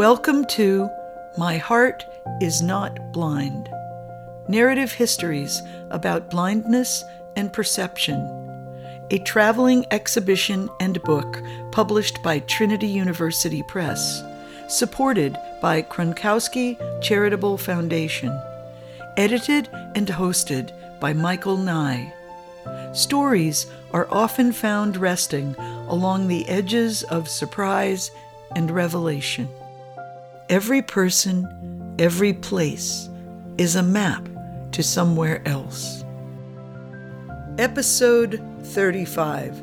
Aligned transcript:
Welcome 0.00 0.46
to 0.46 0.88
My 1.36 1.58
Heart 1.58 2.06
is 2.40 2.62
Not 2.62 3.12
Blind 3.12 3.68
Narrative 4.48 4.90
Histories 4.90 5.60
about 5.90 6.30
Blindness 6.30 7.04
and 7.36 7.52
Perception, 7.52 8.16
a 9.10 9.18
traveling 9.18 9.84
exhibition 9.90 10.70
and 10.80 11.02
book 11.02 11.42
published 11.70 12.22
by 12.22 12.38
Trinity 12.38 12.86
University 12.86 13.62
Press, 13.68 14.22
supported 14.68 15.36
by 15.60 15.82
Kronkosky 15.82 16.78
Charitable 17.02 17.58
Foundation, 17.58 18.34
edited 19.18 19.68
and 19.94 20.06
hosted 20.06 20.72
by 20.98 21.12
Michael 21.12 21.58
Nye. 21.58 22.10
Stories 22.94 23.66
are 23.92 24.08
often 24.10 24.52
found 24.52 24.96
resting 24.96 25.54
along 25.88 26.26
the 26.26 26.48
edges 26.48 27.02
of 27.02 27.28
surprise 27.28 28.10
and 28.56 28.70
revelation. 28.70 29.46
Every 30.50 30.82
person, 30.82 31.46
every 32.00 32.32
place 32.32 33.08
is 33.56 33.76
a 33.76 33.84
map 33.84 34.28
to 34.72 34.82
somewhere 34.82 35.46
else. 35.46 36.02
Episode 37.56 38.42
35 38.64 39.62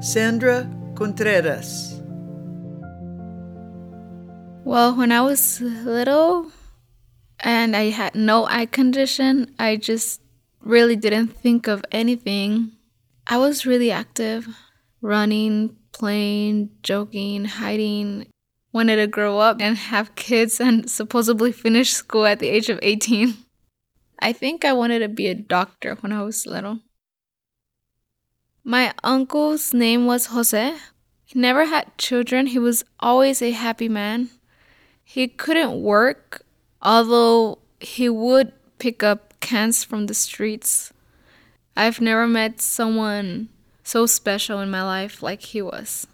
Sandra 0.00 0.68
Contreras. 0.96 2.02
Well, 4.64 4.96
when 4.96 5.12
I 5.12 5.20
was 5.20 5.60
little 5.60 6.50
and 7.38 7.76
I 7.76 7.90
had 7.90 8.16
no 8.16 8.44
eye 8.46 8.66
condition, 8.66 9.54
I 9.56 9.76
just 9.76 10.20
really 10.60 10.96
didn't 10.96 11.28
think 11.28 11.68
of 11.68 11.84
anything. 11.92 12.72
I 13.28 13.36
was 13.36 13.66
really 13.66 13.92
active, 13.92 14.48
running, 15.00 15.76
playing, 15.92 16.70
joking, 16.82 17.44
hiding, 17.44 18.26
wanted 18.78 18.94
to 18.94 19.08
grow 19.08 19.40
up 19.40 19.60
and 19.60 19.76
have 19.76 20.14
kids 20.14 20.60
and 20.60 20.88
supposedly 20.88 21.50
finish 21.50 21.90
school 21.90 22.24
at 22.24 22.38
the 22.38 22.48
age 22.48 22.68
of 22.68 22.78
18. 22.80 23.34
I 24.20 24.32
think 24.32 24.64
I 24.64 24.72
wanted 24.72 25.00
to 25.00 25.08
be 25.08 25.26
a 25.26 25.34
doctor 25.34 25.96
when 25.96 26.12
I 26.12 26.22
was 26.22 26.46
little. 26.46 26.78
My 28.62 28.94
uncle's 29.02 29.74
name 29.74 30.06
was 30.06 30.26
Jose. 30.26 30.76
He 31.24 31.36
never 31.36 31.64
had 31.64 31.98
children. 31.98 32.46
He 32.46 32.60
was 32.60 32.84
always 33.00 33.42
a 33.42 33.50
happy 33.50 33.88
man. 33.88 34.30
He 35.02 35.26
couldn't 35.26 35.82
work, 35.82 36.46
although 36.80 37.58
he 37.80 38.08
would 38.08 38.52
pick 38.78 39.02
up 39.02 39.34
cans 39.40 39.82
from 39.82 40.06
the 40.06 40.14
streets. 40.14 40.92
I've 41.76 42.00
never 42.00 42.28
met 42.28 42.60
someone 42.60 43.48
so 43.82 44.06
special 44.06 44.60
in 44.60 44.70
my 44.70 44.84
life 44.84 45.20
like 45.20 45.42
he 45.42 45.62
was. 45.62 46.06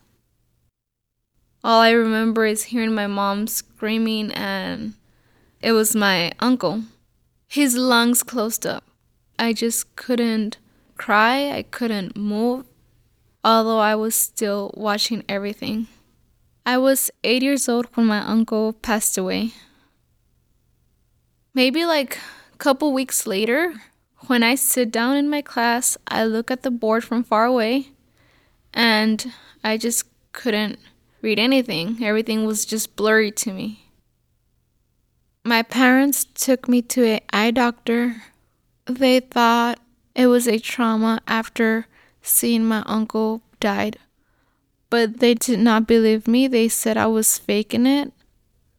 All 1.65 1.81
I 1.81 1.93
remember 1.93 2.45
is 2.45 2.65
hearing 2.65 2.95
my 2.95 3.07
mom 3.07 3.47
screaming, 3.47 4.31
and 4.33 4.93
it 5.63 5.73
was 5.73 5.97
my 5.97 6.31
uncle. 6.39 6.83
His 7.49 7.75
lungs 7.75 8.23
closed 8.23 8.67
up. 8.67 8.85
I 9.39 9.55
just 9.55 9.97
couldn't 9.97 10.59
cry, 10.99 11.51
I 11.51 11.63
couldn't 11.63 12.19
move, 12.19 12.67
although 13.43 13.79
I 13.79 13.95
was 13.95 14.15
still 14.15 14.73
watching 14.77 15.25
everything. 15.27 15.87
I 16.67 16.77
was 16.77 17.11
eight 17.25 17.43
years 17.43 17.67
old 17.67 17.87
when 17.95 18.09
my 18.09 18.21
uncle 18.21 18.75
passed 18.75 19.17
away. 19.17 19.53
Maybe 21.55 21.87
like 21.87 22.19
a 22.53 22.59
couple 22.59 22.93
weeks 22.93 23.27
later, 23.27 23.75
when 24.27 24.43
I 24.43 24.55
sit 24.55 24.91
down 24.91 25.17
in 25.17 25.31
my 25.31 25.41
class, 25.41 25.97
I 26.09 26.27
look 26.27 26.51
at 26.51 26.63
the 26.63 26.71
board 26.71 27.05
from 27.05 27.25
far 27.25 27.47
away 27.47 27.89
and 28.75 29.33
I 29.63 29.79
just 29.79 30.05
couldn't 30.33 30.79
read 31.25 31.39
anything. 31.39 32.05
Everything 32.05 32.45
was 32.45 32.67
just 32.67 32.97
blurry 32.97 33.33
to 33.33 33.51
me. 33.51 33.89
My 35.43 35.63
parents 35.63 36.27
took 36.35 36.69
me 36.69 36.83
to 36.83 37.03
an 37.05 37.21
eye 37.33 37.51
doctor. 37.51 38.23
They 38.85 39.21
thought 39.21 39.81
it 40.15 40.27
was 40.27 40.47
a 40.47 40.59
trauma 40.59 41.23
after 41.27 41.87
seeing 42.21 42.67
my 42.67 42.83
uncle 42.85 43.41
died. 43.59 43.99
But 44.91 45.21
they 45.21 45.33
did 45.33 45.61
not 45.61 45.87
believe 45.87 46.29
me. 46.29 46.47
They 46.47 46.69
said 46.69 46.99
I 46.99 47.07
was 47.07 47.39
faking 47.39 47.87
it. 47.87 48.13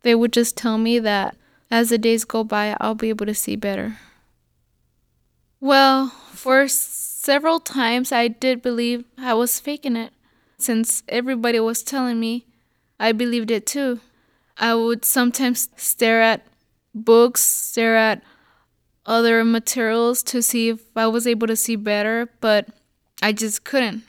They 0.03 0.13
would 0.13 0.31
just 0.31 0.55
tell 0.55 0.77
me 0.77 0.99
that 0.99 1.35
as 1.71 1.89
the 1.89 1.97
days 1.97 2.25
go 2.25 2.43
by, 2.43 2.77
I'll 2.79 2.93
be 2.93 3.09
able 3.09 3.25
to 3.25 3.33
see 3.33 3.55
better. 3.55 3.97
Well, 5.59 6.09
for 6.31 6.67
several 6.67 7.59
times 7.59 8.11
I 8.11 8.27
did 8.27 8.61
believe 8.61 9.03
I 9.17 9.33
was 9.33 9.59
faking 9.59 9.95
it. 9.95 10.13
Since 10.57 11.03
everybody 11.07 11.59
was 11.59 11.83
telling 11.83 12.19
me, 12.19 12.45
I 12.99 13.11
believed 13.11 13.51
it 13.51 13.65
too. 13.65 13.99
I 14.57 14.73
would 14.73 15.03
sometimes 15.03 15.69
stare 15.75 16.21
at 16.21 16.45
books, 16.93 17.41
stare 17.41 17.97
at 17.97 18.23
other 19.05 19.43
materials 19.43 20.23
to 20.23 20.41
see 20.41 20.69
if 20.69 20.81
I 20.95 21.07
was 21.07 21.27
able 21.27 21.47
to 21.47 21.55
see 21.55 21.75
better, 21.75 22.29
but 22.39 22.69
I 23.21 23.33
just 23.33 23.63
couldn't. 23.63 24.03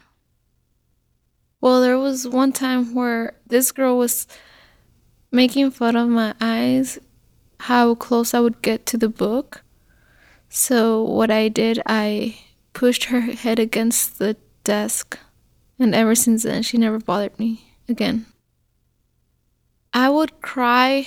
Well, 1.61 1.81
there 1.81 1.99
was 1.99 2.29
one 2.29 2.53
time 2.53 2.95
where 2.95 3.35
this 3.47 3.73
girl 3.73 3.99
was 3.99 4.27
making 5.33 5.73
fun 5.73 5.97
of 5.97 6.09
my 6.09 6.35
eyes, 6.41 6.99
how 7.61 7.95
close 7.95 8.35
I 8.35 8.41
would 8.41 8.63
get 8.63 8.87
to 8.87 8.97
the 8.97 9.09
book. 9.09 9.63
So, 10.49 11.03
what 11.03 11.31
I 11.31 11.49
did, 11.49 11.83
I 11.87 12.39
pushed 12.73 13.05
her 13.05 13.21
head 13.43 13.59
against 13.59 14.19
the 14.19 14.37
desk 14.63 15.19
and 15.79 15.95
ever 15.95 16.15
since 16.15 16.43
then, 16.43 16.63
she 16.63 16.79
never 16.79 16.99
bothered 16.99 17.39
me 17.39 17.73
again. 17.89 18.27
I 19.93 20.11
would 20.11 20.41
cry 20.41 21.07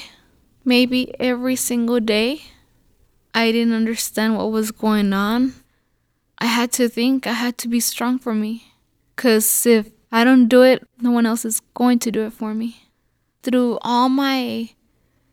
maybe 0.63 1.13
every 1.19 1.56
single 1.56 2.00
day. 2.00 2.41
I 3.34 3.52
didn't 3.52 3.74
understand 3.74 4.38
what 4.38 4.52
was 4.52 4.72
going 4.72 5.13
on. 5.13 5.53
I 6.40 6.46
had 6.46 6.72
to 6.74 6.90
think, 6.90 7.28
I 7.28 7.34
had 7.34 7.57
to 7.59 7.68
be 7.68 7.80
strong 7.80 8.18
for 8.18 8.34
me. 8.34 8.74
Because 9.16 9.66
if 9.66 9.90
I 10.12 10.24
don't 10.24 10.47
do 10.47 10.63
it, 10.63 10.88
no 11.00 11.12
one 11.12 11.25
else 11.25 11.46
is 11.46 11.59
going 11.74 12.00
to 12.00 12.12
do 12.12 12.25
it 12.25 12.34
for 12.34 12.53
me. 12.53 12.88
Through 13.44 13.80
all 13.81 14.09
my 14.09 14.69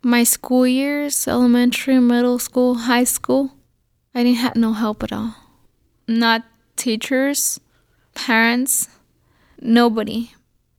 my 0.02 0.22
school 0.22 0.66
years, 0.66 1.26
elementary, 1.26 1.98
middle 1.98 2.38
school, 2.38 2.74
high 2.74 3.04
school, 3.04 3.52
I 4.14 4.22
didn't 4.22 4.38
have 4.38 4.56
no 4.56 4.72
help 4.72 5.02
at 5.02 5.12
all. 5.12 5.34
Not 6.06 6.44
teachers, 6.76 7.58
parents, 8.14 8.88
nobody. 9.60 10.32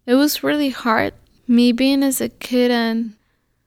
It 0.05 0.15
was 0.15 0.43
really 0.43 0.69
hard, 0.69 1.13
me 1.47 1.71
being 1.71 2.03
as 2.03 2.21
a 2.21 2.29
kid 2.29 2.71
and 2.71 3.15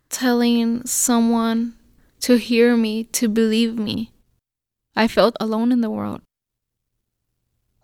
telling 0.09 0.87
someone 0.87 1.75
to 2.21 2.37
hear 2.37 2.77
me, 2.77 3.05
to 3.05 3.29
believe 3.29 3.79
me. 3.79 4.13
I 4.97 5.09
felt 5.09 5.37
alone 5.41 5.73
in 5.73 5.81
the 5.81 5.91
world. 5.91 6.21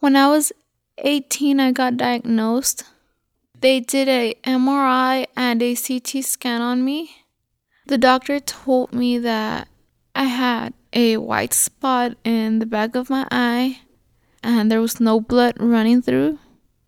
When 0.01 0.17
I 0.17 0.29
was 0.29 0.53
18, 0.99 1.61
I 1.61 1.73
got 1.73 1.97
diagnosed. 1.97 2.85
They 3.59 3.81
did 3.81 4.09
a 4.09 4.35
MRI 4.45 5.27
and 5.37 5.63
a 5.63 5.75
CT 5.75 6.25
scan 6.25 6.61
on 6.61 6.85
me. 6.85 7.11
The 7.87 7.99
doctor 7.99 8.41
told 8.41 8.93
me 8.93 9.19
that 9.19 9.69
I 10.15 10.25
had 10.25 10.75
a 10.93 11.17
white 11.19 11.55
spot 11.55 12.17
in 12.25 12.59
the 12.59 12.67
back 12.67 12.95
of 12.95 13.11
my 13.11 13.27
eye 13.31 13.81
and 14.43 14.71
there 14.71 14.81
was 14.81 15.01
no 15.01 15.21
blood 15.21 15.55
running 15.59 16.03
through. 16.03 16.39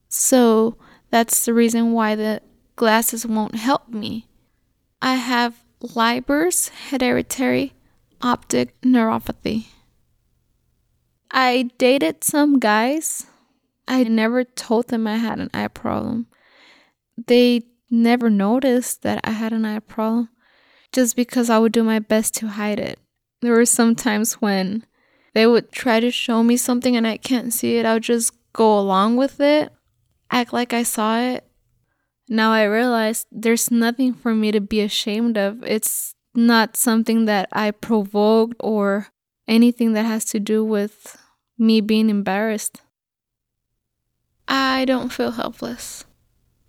So 0.09 0.77
that's 1.11 1.45
the 1.45 1.55
reason 1.55 1.93
why 1.93 2.15
the 2.15 2.43
glasses 2.77 3.27
won't 3.27 3.55
help 3.55 3.89
me. 3.89 4.29
I 5.01 5.15
have 5.15 5.65
Leber's 5.81 6.71
hereditary 6.91 7.75
optic 8.21 8.81
neuropathy. 8.81 9.67
I 11.31 11.71
dated 11.79 12.25
some 12.25 12.59
guys. 12.59 13.27
I 13.87 14.03
never 14.05 14.45
told 14.45 14.89
them 14.89 15.07
I 15.07 15.17
had 15.17 15.39
an 15.39 15.51
eye 15.55 15.69
problem. 15.69 16.27
They 17.27 17.63
never 17.91 18.31
noticed 18.31 19.03
that 19.03 19.21
I 19.25 19.31
had 19.31 19.53
an 19.53 19.65
eye 19.65 19.81
problem 19.81 20.31
just 20.93 21.17
because 21.17 21.51
I 21.51 21.59
would 21.59 21.73
do 21.73 21.85
my 21.85 21.99
best 21.99 22.35
to 22.37 22.49
hide 22.49 22.81
it. 22.81 22.99
There 23.41 23.53
were 23.53 23.67
some 23.67 23.95
times 23.95 24.35
when 24.35 24.85
they 25.35 25.47
would 25.47 25.71
try 25.71 26.01
to 26.01 26.11
show 26.11 26.43
me 26.43 26.57
something 26.57 26.97
and 26.97 27.07
I 27.07 27.19
can't 27.19 27.53
see 27.53 27.77
it. 27.77 27.87
I 27.87 27.95
would 27.95 28.03
just 28.03 28.33
go 28.53 28.79
along 28.79 29.17
with 29.17 29.41
it 29.41 29.73
act 30.31 30.53
like 30.53 30.73
I 30.73 30.83
saw 30.83 31.21
it. 31.21 31.45
Now 32.29 32.53
I 32.53 32.65
realize 32.65 33.27
there's 33.33 33.71
nothing 33.71 34.13
for 34.13 34.35
me 34.35 34.53
to 34.53 34.61
be 34.61 34.81
ashamed 34.81 35.39
of. 35.39 35.63
It's 35.65 36.15
not 36.35 36.77
something 36.77 37.25
that 37.25 37.49
I 37.53 37.71
provoked 37.71 38.57
or 38.61 39.09
anything 39.47 39.95
that 39.95 40.05
has 40.05 40.25
to 40.27 40.41
do 40.41 40.65
with 40.65 41.17
me 41.59 41.81
being 41.81 42.11
embarrassed. 42.11 42.83
I 44.47 44.85
don't 44.85 45.13
feel 45.13 45.33
helpless. 45.33 46.05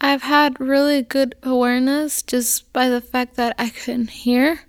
I've 0.01 0.23
had 0.23 0.59
really 0.59 1.01
good 1.01 1.35
awareness 1.43 2.21
just 2.21 2.71
by 2.71 2.87
the 2.89 3.01
fact 3.01 3.35
that 3.35 3.53
I 3.59 3.69
can 3.69 4.07
hear 4.07 4.61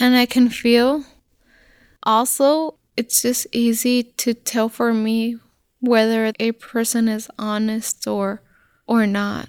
and 0.00 0.16
I 0.16 0.26
can 0.26 0.48
feel. 0.48 1.04
Also, 2.02 2.78
it's 2.96 3.22
just 3.22 3.46
easy 3.52 4.02
to 4.02 4.34
tell 4.34 4.68
for 4.68 4.92
me 4.92 5.38
whether 5.80 6.32
a 6.38 6.52
person 6.52 7.08
is 7.08 7.28
honest 7.38 8.06
or 8.06 8.42
or 8.86 9.06
not. 9.06 9.48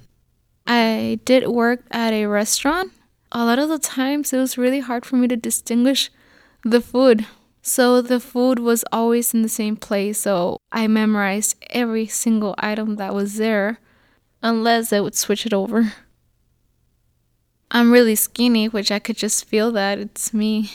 I 0.66 1.20
did 1.24 1.48
work 1.48 1.84
at 1.92 2.14
a 2.14 2.26
restaurant 2.26 2.92
a 3.32 3.46
lot 3.46 3.60
of 3.60 3.70
the 3.70 3.80
times 3.80 4.32
it 4.32 4.38
was 4.38 4.58
really 4.58 4.80
hard 4.80 5.06
for 5.06 5.16
me 5.16 5.28
to 5.28 5.36
distinguish 5.36 6.10
the 6.64 6.82
food. 6.82 7.26
So 7.62 8.02
the 8.02 8.20
food 8.20 8.60
was 8.60 8.86
always 8.92 9.34
in 9.34 9.42
the 9.42 9.50
same 9.50 9.76
place. 9.76 10.22
So 10.22 10.58
I 10.72 10.88
memorized 10.88 11.58
every 11.70 12.08
single 12.08 12.56
item 12.58 12.96
that 12.96 13.14
was 13.14 13.36
there 13.36 13.80
unless 14.42 14.94
I 14.94 15.02
would 15.02 15.16
switch 15.16 15.46
it 15.46 15.54
over. 15.54 15.94
I'm 17.70 17.92
really 17.92 18.16
skinny, 18.16 18.70
which 18.70 18.92
I 18.92 19.00
could 19.00 19.18
just 19.18 19.44
feel 19.44 19.72
that 19.74 20.00
it's 20.00 20.34
me. 20.34 20.72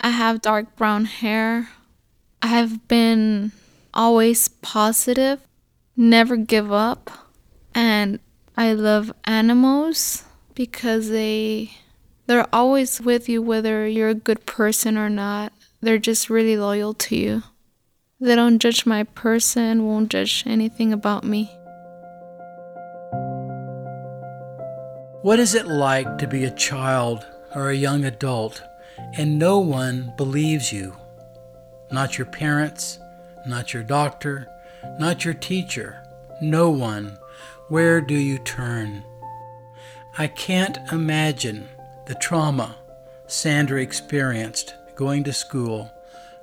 I 0.00 0.10
have 0.10 0.42
dark 0.42 0.74
brown 0.74 1.04
hair. 1.04 1.68
I 2.42 2.48
have 2.48 2.88
been 2.88 3.52
always 3.96 4.46
positive, 4.48 5.40
never 5.96 6.36
give 6.36 6.70
up, 6.70 7.10
and 7.74 8.20
I 8.56 8.74
love 8.74 9.12
animals 9.24 10.24
because 10.54 11.08
they 11.08 11.72
they're 12.26 12.46
always 12.52 13.00
with 13.00 13.28
you 13.28 13.40
whether 13.40 13.86
you're 13.86 14.08
a 14.08 14.14
good 14.14 14.46
person 14.46 14.98
or 14.98 15.08
not. 15.08 15.52
They're 15.80 15.98
just 15.98 16.30
really 16.30 16.56
loyal 16.56 16.94
to 16.94 17.16
you. 17.16 17.42
They 18.20 18.34
don't 18.34 18.58
judge 18.58 18.86
my 18.86 19.04
person, 19.04 19.86
won't 19.86 20.10
judge 20.10 20.42
anything 20.46 20.92
about 20.92 21.24
me. 21.24 21.50
What 25.22 25.38
is 25.38 25.54
it 25.54 25.66
like 25.66 26.18
to 26.18 26.26
be 26.26 26.44
a 26.44 26.50
child 26.50 27.26
or 27.54 27.70
a 27.70 27.76
young 27.76 28.04
adult 28.04 28.62
and 29.16 29.38
no 29.38 29.58
one 29.58 30.12
believes 30.16 30.72
you? 30.72 30.96
Not 31.90 32.16
your 32.16 32.26
parents, 32.26 32.98
not 33.46 33.72
your 33.72 33.82
doctor, 33.82 34.48
not 34.98 35.24
your 35.24 35.34
teacher, 35.34 36.02
no 36.40 36.70
one. 36.70 37.18
Where 37.68 38.00
do 38.00 38.14
you 38.14 38.38
turn? 38.38 39.04
I 40.18 40.28
can't 40.28 40.78
imagine 40.92 41.68
the 42.06 42.14
trauma 42.14 42.76
Sandra 43.26 43.82
experienced 43.82 44.74
going 44.94 45.24
to 45.24 45.32
school, 45.32 45.90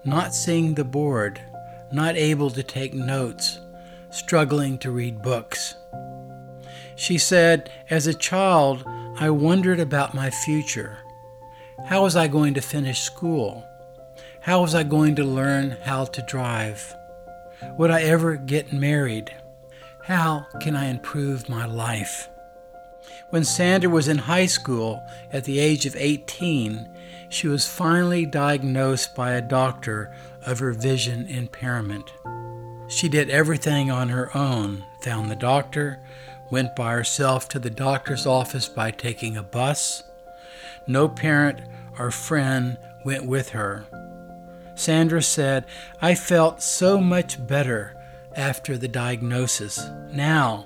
not 0.03 0.35
seeing 0.35 0.73
the 0.73 0.83
board, 0.83 1.41
not 1.91 2.15
able 2.15 2.49
to 2.51 2.61
take 2.61 2.93
notes, 2.93 3.59
struggling 4.11 4.77
to 4.79 4.91
read 4.91 5.21
books. 5.21 5.75
She 6.95 7.17
said, 7.17 7.71
As 7.89 8.05
a 8.05 8.13
child, 8.13 8.85
I 9.17 9.29
wondered 9.29 9.79
about 9.79 10.13
my 10.13 10.29
future. 10.29 10.99
How 11.85 12.03
was 12.03 12.15
I 12.15 12.27
going 12.27 12.53
to 12.55 12.61
finish 12.61 13.01
school? 13.01 13.65
How 14.43 14.59
was 14.61 14.75
I 14.75 14.83
going 14.83 15.15
to 15.15 15.23
learn 15.23 15.77
how 15.83 16.03
to 16.03 16.21
drive? 16.23 16.93
Would 17.77 17.91
I 17.91 18.01
ever 18.01 18.35
get 18.35 18.73
married? 18.73 19.33
How 20.03 20.47
can 20.59 20.75
I 20.75 20.87
improve 20.87 21.47
my 21.47 21.65
life? 21.65 22.27
When 23.29 23.45
Sandra 23.45 23.89
was 23.89 24.09
in 24.09 24.17
high 24.17 24.47
school 24.47 25.01
at 25.31 25.45
the 25.45 25.59
age 25.59 25.85
of 25.85 25.95
18, 25.95 26.89
she 27.29 27.47
was 27.47 27.69
finally 27.69 28.25
diagnosed 28.25 29.15
by 29.15 29.31
a 29.31 29.41
doctor 29.41 30.13
of 30.45 30.59
her 30.59 30.73
vision 30.73 31.25
impairment. 31.27 32.11
She 32.89 33.07
did 33.07 33.29
everything 33.29 33.89
on 33.89 34.09
her 34.09 34.29
own, 34.35 34.83
found 34.99 35.31
the 35.31 35.37
doctor, 35.37 36.01
went 36.51 36.75
by 36.75 36.91
herself 36.91 37.47
to 37.47 37.59
the 37.59 37.69
doctor's 37.69 38.25
office 38.25 38.67
by 38.67 38.91
taking 38.91 39.37
a 39.37 39.41
bus. 39.41 40.03
No 40.85 41.07
parent 41.07 41.61
or 41.97 42.11
friend 42.11 42.77
went 43.05 43.25
with 43.25 43.51
her. 43.51 43.85
Sandra 44.75 45.21
said, 45.21 45.65
I 46.01 46.15
felt 46.15 46.61
so 46.61 46.99
much 46.99 47.45
better 47.45 47.95
after 48.35 48.77
the 48.77 48.87
diagnosis. 48.87 49.79
Now, 50.11 50.65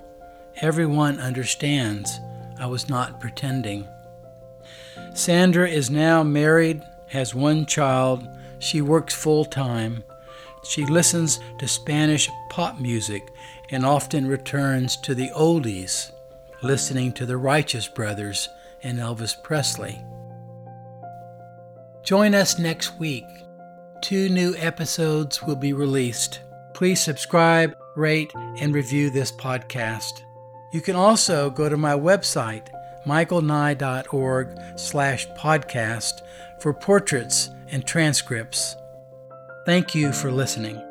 everyone 0.62 1.20
understands 1.20 2.20
I 2.60 2.66
was 2.68 2.90
not 2.90 3.20
pretending. 3.20 3.88
Sandra 5.14 5.68
is 5.68 5.90
now 5.90 6.24
married, 6.24 6.82
has 7.08 7.36
one 7.36 7.66
child, 7.66 8.28
she 8.60 8.82
works 8.82 9.14
full 9.14 9.46
time. 9.46 10.04
She 10.64 10.86
listens 10.86 11.40
to 11.60 11.68
Spanish 11.68 12.30
pop 12.50 12.80
music 12.80 13.24
and 13.70 13.86
often 13.86 14.28
returns 14.28 14.98
to 14.98 15.14
the 15.14 15.30
oldies, 15.30 16.12
listening 16.64 17.14
to 17.14 17.26
the 17.26 17.38
Righteous 17.38 17.88
Brothers 17.88 18.50
and 18.84 19.00
Elvis 19.00 19.42
Presley. 19.44 20.02
Join 22.04 22.34
us 22.34 22.58
next 22.58 22.98
week. 23.00 23.26
Two 24.02 24.30
new 24.30 24.56
episodes 24.58 25.42
will 25.44 25.56
be 25.56 25.74
released. 25.74 26.42
Please 26.74 27.02
subscribe, 27.02 27.76
rate, 27.96 28.32
and 28.60 28.74
review 28.74 29.10
this 29.10 29.32
podcast. 29.32 30.22
You 30.72 30.82
can 30.82 30.96
also 30.96 31.50
go 31.50 31.68
to 31.68 31.78
my 31.78 31.94
website, 31.94 32.68
michaelnye.org 33.06 34.60
slash 34.76 35.28
podcast 35.30 36.22
for 36.60 36.74
portraits 36.74 37.50
and 37.72 37.86
transcripts. 37.86 38.76
Thank 39.66 39.96
you 39.96 40.12
for 40.12 40.32
listening. 40.32 40.82